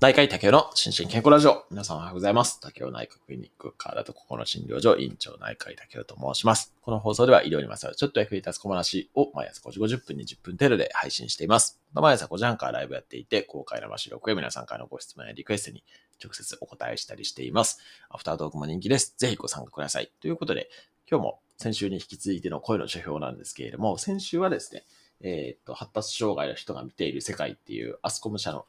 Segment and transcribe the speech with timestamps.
[0.00, 1.66] 内科医竹雄の心身健康ラジオ。
[1.70, 2.58] 皆さんおはようございます。
[2.58, 6.72] 竹雄内科クリニック体と心の診療所院長内科医竹雄と申します。
[6.80, 11.78] この放送では医療にまつわるちょっと役に立つ小話を毎朝5時50分に10分程度で配信しています。
[11.92, 15.84] 毎朝5時半からライブやっていて、公開生収録や皆さんからのご質問やリクエストに
[16.24, 17.78] 直接お答えしたりしています。
[18.08, 19.14] アフタートークも人気です。
[19.18, 20.10] ぜひご参加ください。
[20.22, 20.70] ということで、
[21.10, 24.84] 今日も先週に引き続いての声の書評なんですけれども、先週はですね、
[25.20, 28.64] えっ、と、発達障害の人が見ている世界っていうアスコム社の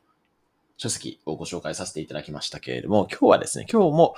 [0.82, 4.16] 書籍をご紹介させていただきましたけれども、今日はですね、今日も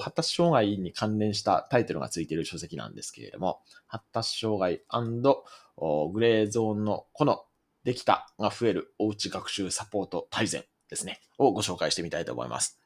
[0.00, 7.44] 発達障害に関連したタイトルがついている書籍なんですけれども、発達障害グレーゾーンのこの
[7.84, 12.80] できたが増えるおうち学習サポート大全ですね、をご紹介してみたいと思います。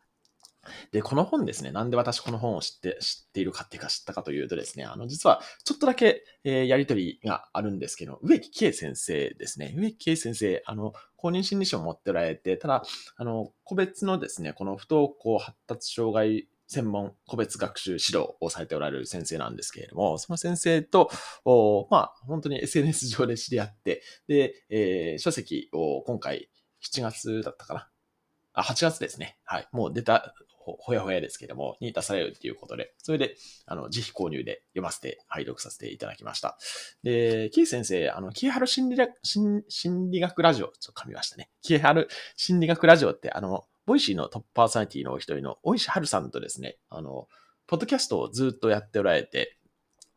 [0.92, 9.74] で、この本ですね、なんで私この本を知って、知っているかっていうか知ったかというとですね、あの、実はちょっとだけ、えー、やりとりがあるんですけど、植木圭先生ですね。
[9.76, 12.82] 植木圭先生、あの、公認心理師を持っておられて、ただ、
[13.16, 21.10] あの、個別のですね、この不登校発達障害専門個別学習指導をされておられる先生なんですけれども、その先生と、
[21.90, 26.48] まあ、本当に SNS 上で知り合って、で、えー、書籍を今回
[26.80, 27.88] 7月だったかな？
[28.52, 29.36] あ、8月ですね。
[29.44, 29.68] はい。
[29.72, 33.34] もう出たほやほやですけども、に出されるっていうことで、それで、
[33.66, 36.58] あの、自費購入で読ませて、拝読させていただきました。
[37.02, 41.50] で、キー先生、あの、キーハル心理学、心理学ラジオ、ちょっと噛みましたね。
[41.62, 47.26] キーハル心理学ラジオって、あの、ボイシーのトップパーソナリティのお一人の大石春さんとですね、あの、
[47.66, 49.56] ポッドキャストをずっとやっておられて、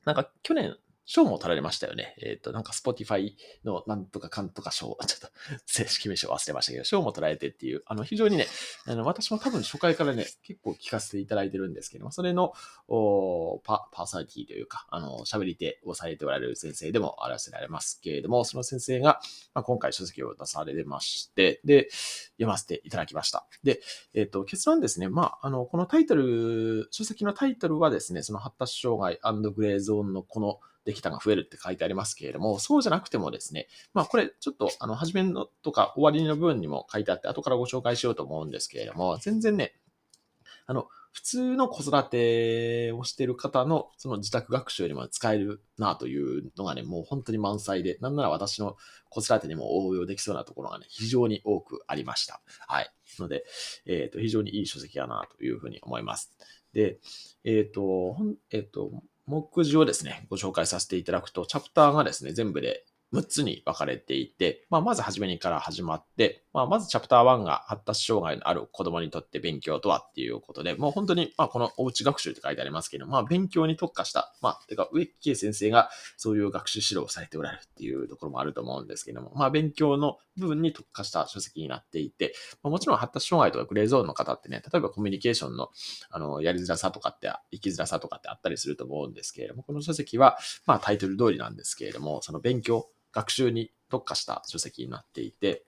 [0.05, 0.75] なんか去年、
[1.05, 2.15] 賞も取られましたよね。
[2.19, 3.33] えっ、ー、と、なんか Spotify
[3.65, 5.27] のなんとかかんとか賞、 ちょっと
[5.65, 8.47] 正式名称忘れましたけど、賞も取られてっていう、あの、非常にね、
[8.85, 12.53] あの、私も多分初回からね、結構聞かせていただいてるんですけども、それの、
[12.87, 19.19] おパパーソナリティというか、あの、喋り手をされておられる先生でもあらせられますけれども、その先生が、
[19.53, 21.89] まあ、今回書籍を出されまして、で、
[22.33, 23.45] 読ませていただきました。
[23.63, 23.81] で、
[24.13, 29.19] えっ、ー、と、結論ですね、まあ、あの、このタイトル、書籍のタイトルはですね、その発達障害
[29.53, 39.73] グレーゾーンのこのできたが増えるって書いてありますけれども、そうじゃなくてもですね、まあこれちょっとあの、初めのとか終わりの部分にも書いてあって、後からご紹介しようと思うんですけれども、全然ね、
[40.65, 48.75] あの、普通の子育てをしている方のその自宅学習にも使えるなというのがね、もう本当に満載で、なんなら私の
[49.09, 52.41] 子育てにも応用できそうなところがね、非常に多くありました。
[52.67, 52.91] はい。
[53.19, 53.45] ので、
[53.85, 56.31] えっ、ー、と、非常にいい書籍だなというふうに思います。
[56.73, 56.97] で、
[57.43, 58.17] えっ、ー、と、
[58.49, 58.91] えっ、ー、と、
[59.25, 85.69] 目次をですね、ご紹介させていただくと、チャプターがですね、全部で6つに分かれていて、まあ、まず初めにから始まって、まあ、まずチャプター1が発達障害のある子供にとって勉強とはっていうことで、もう本当に、まあ、このおうち学習って書いてありますけど、まあ、勉強に特化した、まあ、てか、植木先生がそういう学習指導をされておられるっていうところもあると思うんですけども、まあ、勉強の部分に特化した書籍になっていて、まあ、もちろん発達障害とかグレーゾーンの方ってね、例えばコミュニケーションの、
[86.09, 95.63] あの、やりづらさとかって、生きづらさとかってあったりすると思うんですけれども、この書籍は、まあ、タイトル通りなんですけれども、その勉強、学習に特化した書籍になっていて、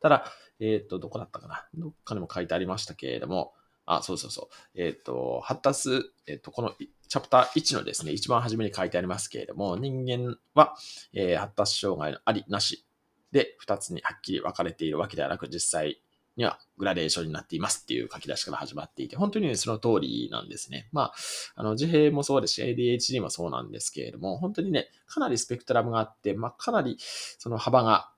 [0.00, 1.66] ただ、えっ、ー、と、どこだったかな？
[1.74, 3.54] どっかにも書いてありましたけれども、
[3.86, 4.80] あ、そうそうそう。
[4.80, 6.74] えっ、ー、と、発達、えっ、ー、と、この
[7.08, 10.74] チャプター1のですね、一番初めに書いてありますけれども、人間は、
[11.12, 12.84] えー、発達障害のあり、なし
[13.32, 16.02] で2つにはっきり分かれているわけではなく、実際
[16.36, 20.88] にはグラデーションになっていますっていう書き出しから始まっていて、本当に、ね、その通りなんですね。
[20.92, 21.14] まあ、
[21.54, 28.10] あの、自閉もそうですし、ADHD もそうなんですけれども、本当にね、かなりスペクトラムがあって、まあ、かなりその幅が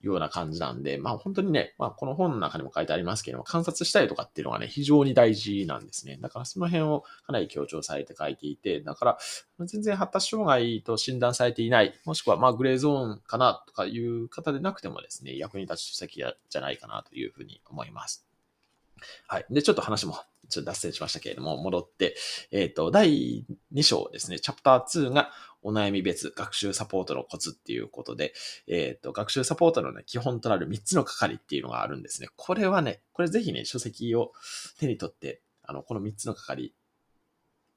[0.00, 6.18] ような感じなんで、まあ本当にね、まあこの本の中にも書いてありますけども、観察したりとかっていうのがね、非常に大事なんですね。
[6.20, 9.18] だからその辺をかなり強調されて書いていて、だから
[9.66, 18.28] 全然発達障害と診断されていない、もしくはまあグレーゾーンかなとかいう方でなくてもですね、役に立つ書籍じゃないかなというふうに思います。
[19.26, 19.46] はい。
[19.50, 22.16] で、ちょっと話もちょっと脱線しましたけれども、戻って、
[22.50, 23.44] えっ、ー、と、第
[23.74, 25.30] 2章ですね、チャプター2が
[25.62, 28.32] お悩み別学習サポートのコツっていうことで、
[28.66, 32.28] えっ、と、学習サポートのね、基本となる3つの係っていうのがあるんですね。
[32.36, 34.32] これはね、これぜひね、書籍を
[34.78, 36.72] 手に取って、あの、この3つの係、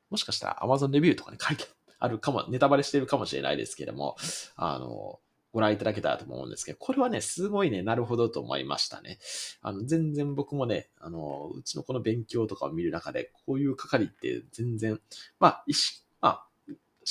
[0.10, 1.66] もしかしたら Amazon レビューとかに書いて
[2.00, 4.16] あるかも、ネタバレしてるかもしれないですけども、
[4.56, 5.19] あの、
[5.54, 9.19] ご覧いただけたらと思うんですけど、これはね、すごいね、なるほどと思いましたね。
[9.62, 15.00] あの、全然僕もね、あの、うちのこの勉強とかを見る中で、こういう係って全然、
[15.39, 16.48] まあ、意識、まあ、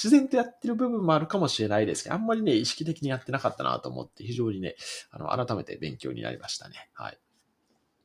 [0.02, 4.76] 自然とやってる部分もあるかもしれないですけど、あんまりね、意識的にやってなかったなと思って、非常にね、
[5.10, 6.88] あの、改めて勉強になりましたね。
[6.94, 7.18] はい。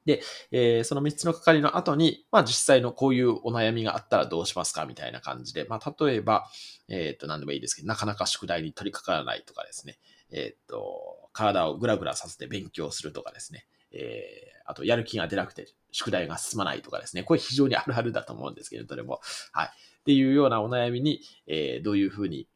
[0.05, 0.21] で、
[0.51, 6.47] えー、その3つの係の後に、まあ実際のこういうお悩みがあったらどうしますかみたいな感じで、まあ例えば、
[6.89, 9.97] えっ、ー、と、何でもいいですけど、なかなか宿題に取り掛からないとかですね、
[10.31, 17.23] えっ、ー、と、体をぐらぐらさせて勉強するとかですね、えー、あとやる気が出なくて宿題が進まないとかですね。
[17.23, 19.21] これ非常にあるあるだと思うんですけれど、も。
[19.53, 19.69] はい。
[20.05, 22.47] っていうようなお悩みに、えー、どういうふうに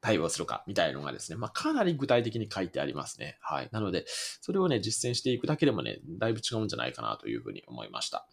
[0.00, 3.38] 対応するかみたいなのがですね、まあ、かなり具体的に書いてありますね。
[3.40, 3.68] はい。
[3.70, 4.04] なので、
[4.40, 8.26] それをね、実践していくだけでもね、だいぶ違うんじゃないかなというふうに思いました。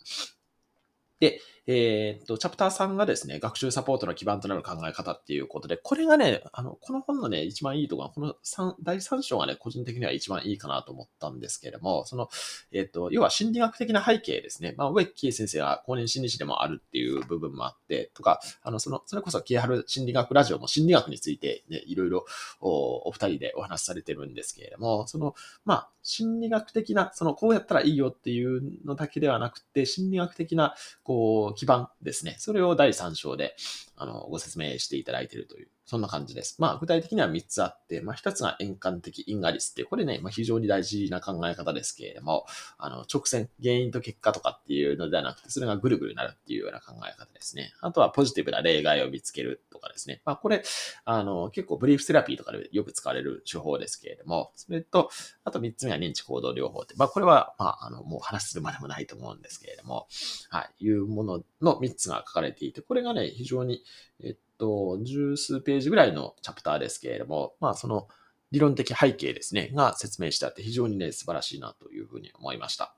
[1.20, 12.30] で、えー、っと、チャプター3がですね、学習サポートの基盤となる考え方っていうことで、これがね、あの、この本のね、一番いいところは、この3、第3章がね、個人的には一番いいかなと思ったんですけれども、その、
[12.72, 14.74] えー、っと、要は心理学的な背景ですね。
[14.78, 22.26] まあ、植木先生が公認心理師でもあるっていう部分もあって、とか、あの、その、それこそ、キハル心理学ラジオも心理学についてね、いろいろ
[22.60, 30.74] お、お二人でお話しされてるんですけれども、その、まあ、心理学的な、その、こうやったらいいよっていうのだけではなくて、心理学的な、
[31.04, 32.38] こう、基盤ですね。
[32.40, 33.56] それを第3章で、
[33.96, 36.56] あの、ご説明していただいているというそんな感じです。
[36.58, 42.46] まあ、具体的には3つあって、まあ、1つが円環的因果率って、これね、まあ、非常に大事な考え方ですけれども、
[42.78, 47.74] あの、直線、原因と結果とかっていうのではなくて、それがぐるぐるなるっていうような考え方ですね。
[47.82, 50.22] あとはポジティブな例外を見つけるとかですね。
[50.24, 50.64] まあ、これ、
[51.04, 55.10] あの、結構ブリーフセラピーとかでよく使われる手法ですけれども、それと、
[55.44, 60.08] あと3つ目は認知行動療法って、まあ、これは、まあ、あの、もう話するまでもないと思うんですけれども、
[60.52, 63.84] はい、いうものの3つが書かれていて、これがね、非常に、
[64.24, 68.08] えっと、十数ページぐらいのチャプターですけれども、まあ、その
[68.52, 72.96] 理論的背景ですね、が説明してあって非常にね、素晴らしいなというふうに思いました。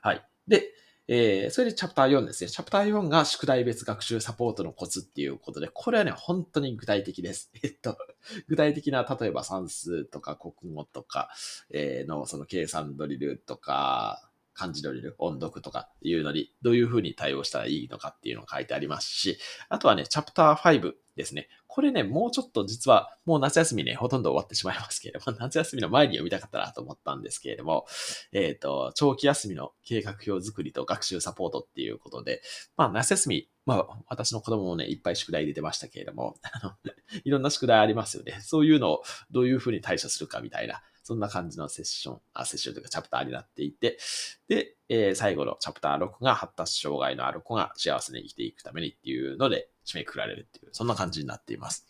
[0.00, 0.24] はい。
[0.46, 0.72] で、
[1.06, 2.50] えー、それでチャプター4ですね。
[2.50, 7.50] チャプター4が宿題別学習サポートのコツっていうことで、これはね、本当に具体的です。
[7.62, 7.98] えっと、
[8.46, 11.30] 具体的な、例えば算数とか国語とか、
[11.70, 14.27] えー、のその計算ドリルとか、
[14.58, 19.38] 漢字ドリル、音読とかいうのに、どういうふうに対応したらいいのかっていうのが書いてありますし、
[19.68, 21.48] あとはね、チャプター5ですね。
[21.68, 27.86] これね、もうちょっと実は、もう夏休みね、ほとんど終わってしまいますけれども、 夏休みの前に読みたかったなと思ったんですけれども、
[28.32, 32.42] えっ、ー、と、長期休みの計画表作りと学習サポートっていうことで、
[32.76, 36.74] まあ、夏休み、まあ、私の子供もね、いっぱい宿題入れてましたけれども、 あの、
[37.22, 38.40] いろんな宿題ありますよね。
[38.40, 43.96] そういうのをどういうふうに対処するかみたいな、そんな感じのセッション、あ、セッションというかチャプターになっていて、
[44.46, 51.86] で、えー、最後のチャプター6が発達障害のある子が幸せに生きていくためにっていうので締めくくられるっていう、そんな感じになっています。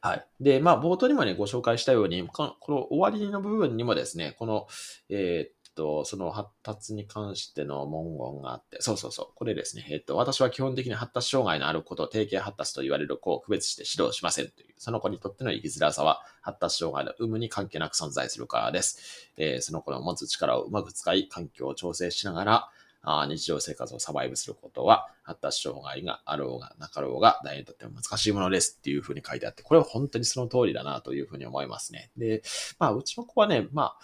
[0.00, 0.26] はい。
[0.40, 4.66] で、まあ、冒頭にもね、ご紹介したように、この終わりの部分にもですね、この、
[5.08, 9.86] えー、と、その発達に関しての文言があって、そうそうそう、これですね。
[9.90, 19.32] えっと、私は基本的に発達障害のある子と定型発達と言われる子を区別して指導しませんという、その子にとっての生きづらさは発達障害の有無に関係なく存在するからです。
[19.36, 22.70] えー、その子の持つ力をうまく使い、環境を調整しながら、
[23.02, 32.10] あ日常生活をサバイブすることは、発達障害があろうがなかろうが、誰にとっても難しいものですっていうふうに書いてあって、これは本当にその通りだなというふうに思いますね。
[32.16, 32.42] で、
[32.78, 33.98] まあ、うちの子はね、まあ、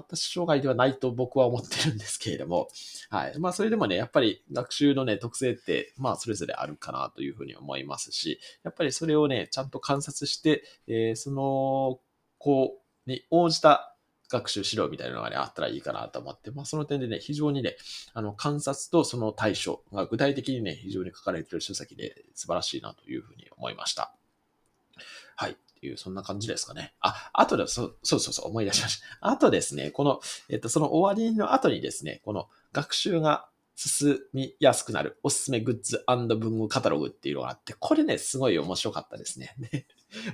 [0.00, 2.68] 発達障害ではないと僕は思ってるんですけれども、
[3.10, 3.38] はい。
[3.38, 12.00] まあ、それでもね、やっぱり学習のね、特性って、まあ、それぞれあるかなというふうに思いますし、やっぱりそれをね、ちゃんと観察して、えー、その
[12.38, 13.94] 子に応じた
[14.30, 17.76] 学習指導みたいなのがね、あったらいいかなと思って、まあその点でね、非常にね、
[18.14, 24.14] あの、観察とその対処が具体的にね、非常に書かれている書籍で素晴らしいなというふうに思いました。
[25.34, 25.56] はい。
[25.80, 26.94] ていう、そんな感じですかね。
[27.00, 29.06] あ、あとで、そそうそうそう、思い出しました。
[29.20, 39.54] あとですね、この、えっと、その終わりの後にですね、この学習が進みやすくなるおすすめグッズ文具カタログっていうのがあって、これね、すごい面白かったですね。
[39.72, 39.86] で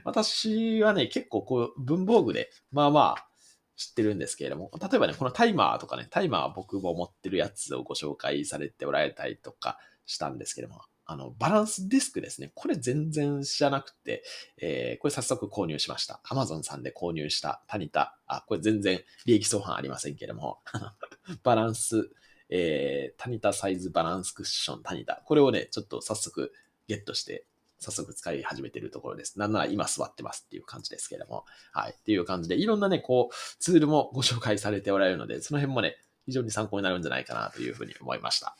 [0.05, 3.29] 私はね、結構こう文房具で、まあまあ、
[3.77, 12.51] 知ってるんですけれども、例えばね、このタイマーとかね、タイマーは僕も持ってるやつをご紹介されておられたりとかしたんですけれども、あの、バランスディスクですね。
[12.55, 14.25] これ全然知らなくて、
[14.59, 16.21] えー、これ早速購入しました。
[16.25, 18.19] Amazon さんで購入したタニタ。
[18.27, 20.59] あ、これ全然利益相反ありませんけれども、
[21.45, 22.11] バランス、
[22.49, 25.23] えー、タニタサイズバランスクッションタニタ。
[25.25, 26.53] これをね、ちょっと早速
[26.89, 27.47] ゲットして
[27.79, 29.39] 早速使い始めてるところです。
[29.39, 31.45] なんなら今座ってますっていう感じですけれども。
[31.73, 31.93] はい。
[31.93, 38.57] っていう感じで、いろんなね、こう、ツールもご紹介されておられるので、その辺もね、非常に参考になるんじゃないかなというふうに思いました。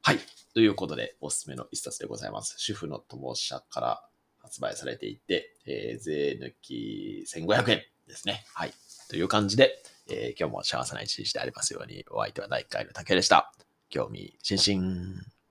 [0.00, 0.18] はい。
[0.54, 2.56] ということで、おすすめの一冊でございます。
[2.58, 8.44] 主婦の友社から発売されていて、えー、税抜き1500円ですね。
[8.54, 8.72] はい。
[9.08, 13.52] という感じで、えー、今日も幸せな一日でありますように、お相手は第1回の竹でした。
[13.88, 15.41] 興味津々。